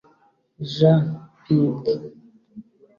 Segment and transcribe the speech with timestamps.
[0.73, 1.03] Jean
[1.45, 1.75] Ping